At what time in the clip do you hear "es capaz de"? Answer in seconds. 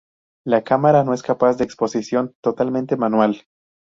1.13-1.63